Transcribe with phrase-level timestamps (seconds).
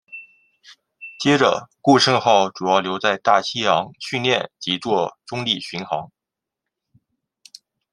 [1.19, 6.11] 接着顾盛号主要留在大西洋训练及作中立巡航。